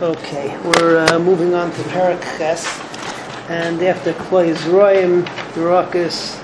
Okay, 0.00 0.56
we're 0.58 1.04
uh, 1.08 1.18
moving 1.18 1.54
on 1.54 1.72
to 1.72 1.82
Parak 1.90 2.22
Ches, 2.38 2.64
and 3.50 3.82
after 3.82 4.12
Kloi 4.12 4.54
Zroim, 4.54 5.24
Yerakis, 5.54 6.38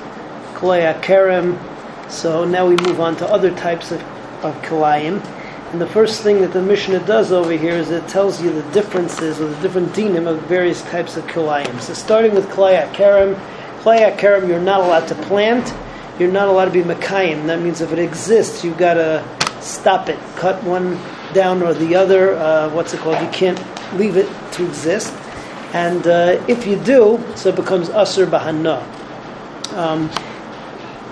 Kloi 0.54 2.10
so 2.10 2.44
now 2.44 2.66
we 2.66 2.74
move 2.78 2.98
on 2.98 3.14
to 3.18 3.26
other 3.28 3.54
types 3.54 3.92
of, 3.92 4.02
of 4.44 4.60
Kilayim. 4.62 5.24
And 5.70 5.80
the 5.80 5.86
first 5.86 6.20
thing 6.20 6.40
that 6.40 6.52
the 6.52 6.62
Mishnah 6.62 7.06
does 7.06 7.30
over 7.30 7.52
here 7.52 7.74
is 7.74 7.92
it 7.92 8.08
tells 8.08 8.42
you 8.42 8.50
the 8.50 8.68
differences 8.72 9.40
or 9.40 9.46
the 9.46 9.62
different 9.62 9.90
dinim 9.90 10.26
of 10.26 10.42
various 10.48 10.82
types 10.82 11.16
of 11.16 11.24
Kilayim. 11.28 11.80
So 11.80 11.94
starting 11.94 12.34
with 12.34 12.48
Kloi 12.48 12.84
Akerem, 12.84 13.36
Kloi 13.82 14.12
Akerem 14.12 14.48
you're 14.48 14.58
not 14.58 14.80
allowed 14.80 15.06
to 15.06 15.14
plant, 15.14 15.72
you're 16.18 16.32
not 16.32 16.48
allowed 16.48 16.64
to 16.64 16.72
be 16.72 16.82
Makayim. 16.82 17.46
That 17.46 17.60
means 17.60 17.80
if 17.80 17.92
it 17.92 18.00
exists, 18.00 18.64
you've 18.64 18.78
got 18.78 18.94
to 18.94 19.22
stop 19.60 20.08
it, 20.08 20.18
cut 20.34 20.60
one 20.64 20.98
down 21.34 21.62
or 21.62 21.74
the 21.74 21.94
other. 21.94 22.34
Uh, 22.34 22.70
what's 22.70 22.94
it 22.94 23.00
called? 23.00 23.20
You 23.20 23.30
can't 23.30 23.60
leave 23.98 24.16
it 24.16 24.28
to 24.52 24.64
exist. 24.64 25.12
And 25.74 26.06
uh, 26.06 26.42
if 26.48 26.66
you 26.66 26.76
do, 26.76 27.22
so 27.34 27.48
it 27.48 27.56
becomes 27.56 27.88
Asr 27.88 28.26
Bahana. 28.26 28.80
Um, 29.74 30.08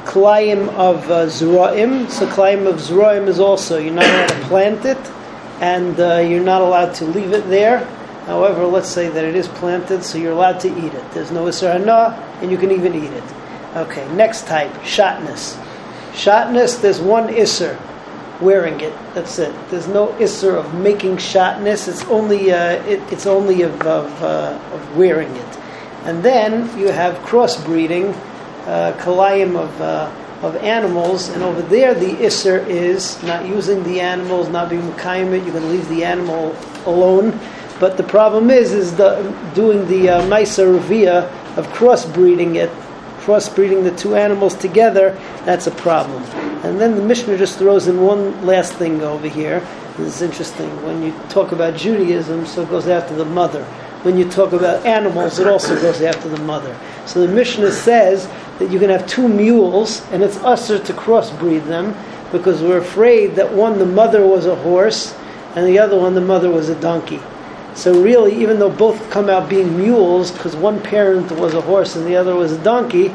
Klayim 0.05 0.69
of 0.69 1.11
uh, 1.11 1.27
Zuraim. 1.27 2.09
So 2.11 2.27
Klayim 2.29 2.67
of 2.67 2.77
Zuraim 2.77 3.27
is 3.27 3.41
also, 3.41 3.79
you're 3.79 3.95
not 3.95 4.05
allowed 4.05 4.29
to 4.29 4.47
plant 4.47 4.85
it, 4.85 4.99
and 5.61 5.99
uh, 5.99 6.19
you're 6.19 6.43
not 6.45 6.61
allowed 6.61 6.95
to 6.97 7.05
leave 7.07 7.33
it 7.33 7.49
there. 7.49 7.85
However, 8.27 8.65
let's 8.67 8.89
say 8.89 9.09
that 9.09 9.25
it 9.25 9.35
is 9.35 9.49
planted, 9.49 10.05
so 10.05 10.17
you're 10.17 10.33
allowed 10.33 10.61
to 10.61 10.69
eat 10.69 10.95
it. 10.95 11.11
There's 11.13 11.33
no 11.33 11.45
Isra 11.47 11.73
Hana, 11.73 12.15
and 12.41 12.51
you 12.51 12.57
can 12.57 12.71
even 12.71 12.95
eat 12.95 13.11
it. 13.11 13.25
Okay, 13.75 14.07
next 14.15 14.47
type, 14.47 14.73
Shatness. 14.83 15.59
Shatness, 16.13 16.81
there's 16.81 17.01
one 17.01 17.29
Isser 17.29 17.77
wearing 18.43 18.81
it. 18.81 18.93
That's 19.15 19.39
it. 19.39 19.55
There's 19.71 19.89
no 19.89 20.09
isser 20.19 20.59
of 20.59 20.75
making 20.75 21.17
shatness. 21.17 21.89
It's 21.89 22.05
only 22.05 22.53
uh, 22.53 22.83
it, 22.85 23.01
it's 23.13 23.27
only 23.27 23.63
of 23.63 23.81
of, 23.83 24.23
uh, 24.23 24.59
of, 24.73 24.97
wearing 24.97 25.35
it. 25.35 25.59
And 26.05 26.23
then 26.23 26.79
you 26.79 26.89
have 26.89 27.15
crossbreeding, 27.19 28.13
uh, 28.67 28.93
kalayim 28.99 29.57
of 29.57 29.81
uh, 29.81 30.11
of 30.43 30.57
animals, 30.57 31.29
and 31.29 31.43
over 31.43 31.63
there 31.63 31.95
the 31.95 32.11
isser 32.17 32.67
is 32.67 33.23
not 33.23 33.47
using 33.47 33.83
the 33.85 34.01
animals, 34.01 34.49
not 34.49 34.71
being 34.71 34.83
mekayim 34.83 35.33
You 35.47 35.53
can 35.53 35.71
leave 35.71 35.89
the 35.89 36.05
animal 36.05 36.57
alone. 36.87 37.39
But 37.79 37.97
the 37.97 38.03
problem 38.03 38.51
is 38.51 38.73
is 38.73 38.97
the 38.97 39.35
doing 39.55 39.87
the 39.89 40.09
uh, 40.09 40.23
maisa 40.23 40.67
of 41.57 41.67
crossbreeding 41.69 42.57
it 42.57 42.71
crossbreeding 43.23 43.85
the 43.85 43.97
two 43.97 44.17
animals 44.17 44.55
together, 44.57 45.17
that's 45.45 45.67
a 45.69 45.71
problem. 45.71 46.23
And 46.63 46.81
then 46.81 46.95
the 46.95 47.03
Mishnah 47.03 47.39
just 47.39 47.59
throws 47.59 47.89
in 47.89 48.01
one 48.01 48.47
last 48.47 48.75
thing 48.75 49.03
over 49.03 49.29
here. 49.29 49.61
This 49.97 50.17
is 50.17 50.23
interesting. 50.23 50.71
When 50.85 51.03
you 51.03 51.13
talk 51.29 51.53
about 51.53 51.77
Judaism, 51.77 52.47
so 52.47 52.63
it 52.63 52.71
goes 52.71 52.87
after 52.87 53.15
the 53.15 53.25
mother. 53.25 53.65
When 54.03 54.17
you 54.17 54.29
talk 54.29 54.53
about 54.53 54.87
animals, 54.87 55.39
it 55.39 55.47
also 55.47 55.75
goes 55.81 56.01
after 56.03 56.29
the 56.29 56.41
mother. 56.43 56.79
So 57.07 57.27
the 57.27 57.33
Mishnah 57.33 57.73
says 57.73 58.29
that 58.59 58.71
you 58.71 58.79
can 58.79 58.91
have 58.91 59.07
two 59.07 59.29
mules, 59.29 60.03
and 60.11 60.23
it's 60.23 60.37
usher 60.39 60.79
to 60.79 60.93
crossbreed 60.93 61.67
them 61.67 61.95
because 62.31 62.63
we're 62.63 62.79
afraid 62.79 63.35
that 63.37 63.53
one, 63.53 63.79
the 63.79 63.87
mother 63.87 64.27
was 64.27 64.47
a 64.47 64.57
horse, 64.57 65.17
and 65.55 65.67
the 65.67 65.79
other 65.79 65.99
one, 65.99 66.15
the 66.15 66.21
mother 66.21 66.51
was 66.51 66.69
a 66.69 66.81
donkey. 66.81 67.21
So 67.75 68.01
really, 68.03 68.41
even 68.41 68.59
though 68.59 68.71
both 68.71 69.11
come 69.11 69.29
out 69.29 69.49
being 69.49 69.77
mules, 69.77 70.31
because 70.31 70.55
one 70.55 70.81
parent 70.83 71.31
was 71.33 71.55
a 71.55 71.61
horse 71.61 71.97
and 71.97 72.07
the 72.07 72.17
other 72.17 72.35
was 72.35 72.53
a 72.53 72.63
donkey, 72.63 73.15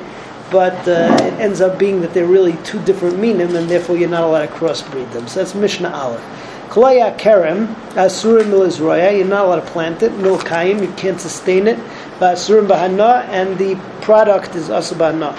but 0.51 0.75
uh, 0.87 1.17
it 1.21 1.33
ends 1.39 1.61
up 1.61 1.77
being 1.77 2.01
that 2.01 2.13
they're 2.13 2.25
really 2.25 2.57
two 2.63 2.81
different 2.83 3.19
minim, 3.19 3.55
and 3.55 3.69
therefore 3.69 3.97
you're 3.97 4.09
not 4.09 4.23
allowed 4.23 4.45
to 4.45 4.53
crossbreed 4.53 5.11
them. 5.13 5.27
So 5.27 5.39
that's 5.39 5.55
Mishnah 5.55 5.89
Aleph. 5.89 6.23
Kalaya 6.69 7.17
kerem, 7.17 7.73
asurim 7.93 8.45
milizroya, 8.45 9.17
you're 9.17 9.27
not 9.27 9.45
allowed 9.45 9.61
to 9.61 9.71
plant 9.71 10.03
it. 10.03 10.11
Milkayim, 10.13 10.81
you 10.81 10.91
can't 10.93 11.19
sustain 11.19 11.67
it. 11.67 11.77
Asurim 12.19 12.67
bahana, 12.67 13.23
and 13.25 13.57
the 13.57 13.75
product 14.01 14.55
is 14.55 14.69
asabana. 14.69 15.33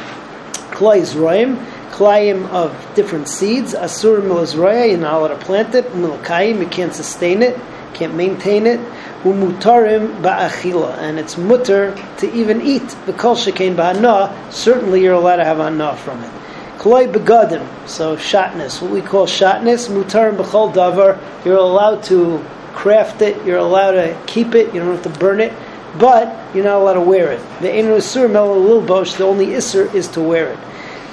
Kalay 0.70 1.02
zroim, 1.02 1.56
klayim 1.90 2.48
of 2.48 2.74
different 2.94 3.28
seeds. 3.28 3.74
Asurim 3.74 4.22
milizroya, 4.22 4.88
you're 4.88 4.98
not 4.98 5.14
allowed 5.14 5.28
to 5.28 5.44
plant 5.44 5.74
it. 5.74 5.84
Milkayim, 5.92 6.60
you 6.60 6.66
can't 6.66 6.94
sustain 6.94 7.42
it 7.42 7.58
can't 7.94 8.14
maintain 8.14 8.66
it. 8.66 8.80
Umutarim 9.22 10.20
ba'achila, 10.20 10.98
and 10.98 11.18
it's 11.18 11.36
mutter 11.36 11.96
to 12.18 12.32
even 12.32 12.60
eat. 12.60 12.88
The 13.06 13.12
kol 13.12 13.34
shekain 13.34 13.74
ba'ana, 13.74 14.52
certainly 14.52 15.02
you're 15.02 15.14
allowed 15.14 15.36
to 15.36 15.44
have 15.44 15.60
anah 15.60 15.96
from 15.96 16.22
it. 16.22 16.30
Koloi 16.78 17.12
begadim, 17.12 17.66
so 17.88 18.16
shatness, 18.16 18.80
what 18.80 18.92
we 18.92 19.02
call 19.02 19.26
shatness, 19.26 19.88
mutarim 19.88 20.36
b'chol 20.36 20.72
davar, 20.72 21.18
you're 21.44 21.56
allowed 21.56 22.04
to 22.04 22.44
craft 22.72 23.22
it, 23.22 23.44
you're 23.44 23.58
allowed 23.58 23.92
to 23.92 24.16
keep 24.26 24.54
it, 24.54 24.72
you 24.72 24.80
don't 24.80 24.94
have 24.94 25.02
to 25.02 25.18
burn 25.18 25.40
it, 25.40 25.52
but 25.98 26.54
you're 26.54 26.64
not 26.64 26.76
allowed 26.76 26.92
to 26.92 27.00
wear 27.00 27.32
it. 27.32 27.40
The 27.60 27.76
enu 27.76 27.96
isur 27.96 28.30
mel 28.30 28.80
bosh, 28.82 29.14
the 29.14 29.24
only 29.24 29.46
isur 29.46 29.92
is 29.92 30.06
to 30.08 30.20
wear 30.20 30.50
it. 30.50 30.58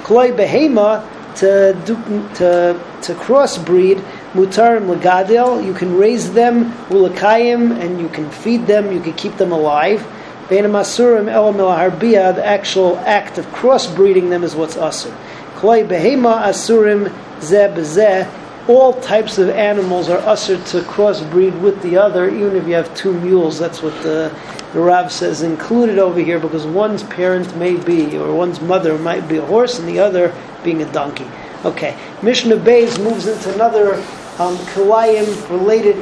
Koloi 0.04 0.36
behema, 0.36 1.04
to, 1.36 1.76
do, 1.84 1.96
to, 2.36 2.80
to 3.02 3.14
crossbreed, 3.14 4.02
mutarim 4.36 4.94
legadil. 4.94 5.64
You 5.64 5.74
can 5.74 5.96
raise 5.96 6.32
them 6.32 6.72
ulakayim, 6.88 7.80
and 7.80 8.00
you 8.00 8.08
can 8.08 8.30
feed 8.30 8.66
them. 8.66 8.92
You 8.92 9.00
can 9.00 9.14
keep 9.14 9.36
them 9.36 9.50
alive. 9.50 10.06
Bein 10.48 10.64
masurim 10.64 11.28
elam 11.28 11.56
harbiya. 11.56 12.34
The 12.34 12.44
actual 12.44 12.98
act 12.98 13.38
of 13.38 13.46
crossbreeding 13.46 14.28
them 14.28 14.44
is 14.44 14.54
what's 14.54 14.76
asur. 14.76 15.16
Kloi 15.56 15.88
behema 15.88 16.42
asurim 16.42 17.08
bezeh. 17.40 18.30
All 18.68 18.94
types 19.00 19.38
of 19.38 19.48
animals 19.48 20.08
are 20.08 20.18
usher 20.18 20.56
to 20.56 20.80
crossbreed 20.80 21.60
with 21.60 21.82
the 21.82 21.96
other, 21.96 22.28
even 22.28 22.56
if 22.56 22.66
you 22.66 22.74
have 22.74 22.92
two 22.96 23.12
mules. 23.20 23.60
That's 23.60 23.80
what 23.80 23.94
the, 24.02 24.36
the 24.72 24.80
Rav 24.80 25.12
says 25.12 25.42
included 25.42 26.00
over 26.00 26.18
here, 26.18 26.40
because 26.40 26.66
one's 26.66 27.04
parent 27.04 27.56
may 27.56 27.76
be, 27.76 28.18
or 28.18 28.34
one's 28.34 28.60
mother 28.60 28.98
might 28.98 29.28
be 29.28 29.36
a 29.36 29.46
horse, 29.46 29.78
and 29.78 29.86
the 29.88 30.00
other 30.00 30.34
being 30.64 30.82
a 30.82 30.92
donkey. 30.92 31.28
Okay, 31.64 31.96
Mishnah 32.22 32.56
Beis 32.56 32.98
moves 33.02 33.28
into 33.28 33.54
another 33.54 34.02
um, 34.38 34.56
Kilayim 34.74 35.50
related. 35.50 35.96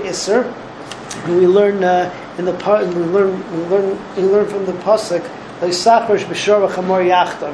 And 1.24 1.36
we 1.36 1.46
learn 1.46 1.84
uh, 1.84 2.12
in 2.38 2.44
the 2.44 2.54
part 2.54 2.86
we 2.86 2.94
learn 2.94 3.38
we 3.52 3.64
learn 3.66 4.16
we 4.16 4.22
learn 4.24 4.48
from 4.48 4.66
the 4.66 4.72
pasuk 4.72 5.22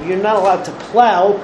You're 0.07 0.23
not 0.23 0.37
allowed 0.37 0.65
to 0.65 0.73
plow 0.73 1.41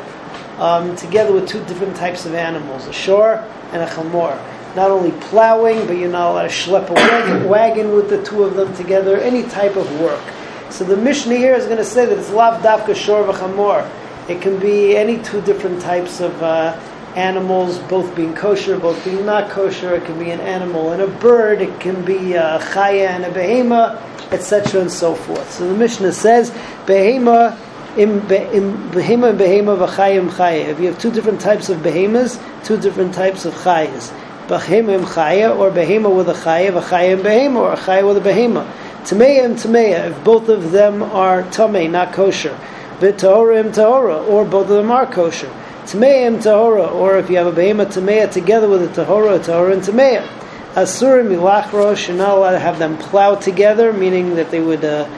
um, 0.58 0.96
together 0.96 1.32
with 1.32 1.46
two 1.48 1.62
different 1.66 1.96
types 1.96 2.24
of 2.24 2.34
animals, 2.34 2.86
a 2.86 2.92
shore 2.92 3.36
and 3.72 3.82
a 3.82 3.86
chamor. 3.86 4.36
Not 4.74 4.90
only 4.90 5.12
plowing, 5.28 5.86
but 5.86 5.96
you're 5.96 6.10
not 6.10 6.30
allowed 6.30 6.42
to 6.42 6.48
schlep 6.48 6.88
a 6.88 6.94
wagon, 6.94 7.48
wagon 7.48 7.94
with 7.94 8.08
the 8.08 8.22
two 8.24 8.42
of 8.42 8.56
them 8.56 8.74
together. 8.74 9.18
Any 9.18 9.42
type 9.44 9.76
of 9.76 10.00
work. 10.00 10.22
So 10.70 10.84
the 10.84 10.96
Mishnah 10.96 11.36
here 11.36 11.54
is 11.54 11.66
going 11.66 11.78
to 11.78 11.84
say 11.84 12.06
that 12.06 12.18
it's 12.18 12.30
lav 12.30 12.62
dafka 12.62 12.96
shor 12.96 13.24
v'chamor. 13.24 13.88
It 14.28 14.42
can 14.42 14.58
be 14.58 14.96
any 14.96 15.22
two 15.22 15.40
different 15.42 15.80
types 15.80 16.20
of 16.20 16.42
uh, 16.42 16.78
animals, 17.16 17.78
both 17.78 18.14
being 18.14 18.34
kosher, 18.34 18.78
both 18.78 19.02
being 19.04 19.24
not 19.24 19.50
kosher. 19.50 19.96
It 19.96 20.04
can 20.04 20.18
be 20.18 20.30
an 20.30 20.40
animal 20.40 20.92
and 20.92 21.02
a 21.02 21.06
bird. 21.06 21.62
It 21.62 21.80
can 21.80 22.04
be 22.04 22.34
a 22.34 22.58
chaya 22.60 23.08
and 23.08 23.24
a 23.24 23.30
behema, 23.30 24.00
etc. 24.32 24.82
and 24.82 24.92
so 24.92 25.14
forth. 25.14 25.50
So 25.52 25.66
the 25.66 25.74
Mishnah 25.74 26.12
says, 26.12 26.50
behema 26.84 27.58
im 27.96 28.20
behema 28.20 29.30
and 29.30 29.40
behema 29.40 29.86
v'chayim 29.86 30.28
chaya. 30.30 30.68
If 30.68 30.78
you 30.78 30.86
have 30.88 30.98
two 31.00 31.10
different 31.10 31.40
types 31.40 31.70
of 31.70 31.78
behemas, 31.78 32.38
two 32.64 32.76
different 32.78 33.14
types 33.14 33.46
of 33.46 33.54
chayas. 33.54 34.12
Behema 34.46 34.96
and 34.96 35.06
chaya, 35.06 35.56
or 35.56 35.70
behema 35.70 36.14
with 36.14 36.28
a 36.28 36.34
chaya, 36.34 36.70
v'chaya 36.70 37.14
and 37.14 37.22
behema, 37.24 37.56
or 37.56 37.72
a 37.72 37.76
chaya 37.76 38.06
with 38.06 38.18
a 38.18 38.28
behema. 38.28 38.70
Tameya 39.04 39.44
and 39.46 39.56
tameya, 39.56 40.10
if 40.10 40.24
both 40.24 40.48
of 40.50 40.70
them 40.72 41.02
are 41.02 41.42
tamei, 41.44 41.90
not 41.90 42.12
kosher. 42.12 42.58
V'tahora 42.98 43.64
im 43.64 43.72
tahora, 43.72 44.28
or 44.28 44.44
both 44.44 44.68
of 44.68 44.76
them 44.76 44.90
are 44.90 45.06
kosher. 45.06 45.50
Tameim 45.86 46.42
tahora, 46.42 46.90
or 46.92 47.16
if 47.18 47.30
you 47.30 47.36
have 47.36 47.46
a 47.46 47.52
behema 47.52 47.86
tameya 47.86 48.30
together 48.30 48.68
with 48.68 48.82
a 48.82 49.04
tahora, 49.04 49.38
tahora 49.38 49.72
and 49.72 49.82
tameya. 49.82 50.26
Asurim 50.74 51.28
milachrosh, 51.28 52.08
you're 52.08 52.16
not 52.16 52.36
allowed 52.36 52.50
to 52.50 52.58
have 52.58 52.80
them 52.80 52.98
plow 52.98 53.36
together, 53.36 53.92
meaning 53.92 54.34
that 54.34 54.50
they 54.50 54.60
would 54.60 54.84
uh, 54.84 55.08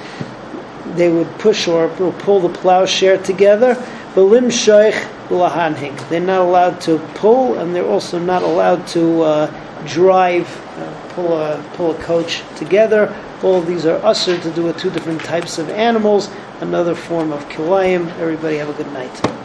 they 0.95 1.09
would 1.09 1.27
push 1.39 1.67
or 1.67 1.89
pull 2.19 2.41
the 2.41 2.51
plowshare 2.51 3.17
together. 3.17 3.75
Belim 4.15 4.49
shoich 4.49 4.93
lahanhing. 5.29 5.97
They're 6.11 6.21
not 6.21 6.43
allowed 6.43 6.83
to 6.83 6.99
pull, 7.15 7.59
and 7.59 7.75
they're 7.75 7.87
also 7.87 8.19
not 8.19 8.43
allowed 8.43 8.87
to 8.89 9.23
uh, 9.23 9.85
drive, 9.87 10.47
uh, 10.77 11.09
pull 11.15 11.33
a 11.33 11.65
pull 11.75 11.93
a 11.93 12.03
coach 12.03 12.43
together. 12.57 13.17
All 13.43 13.63
these 13.63 13.87
are 13.87 13.97
usher 14.05 14.39
to 14.39 14.51
do 14.51 14.65
with 14.65 14.77
two 14.77 14.91
different 14.91 15.23
types 15.23 15.57
of 15.57 15.71
animals. 15.71 16.29
Another 16.61 16.95
form 16.95 17.33
of 17.33 17.49
kilayim. 17.49 18.11
Everybody 18.19 18.59
have 18.59 18.69
a 18.69 18.75
good 18.75 18.93
night. 18.93 19.38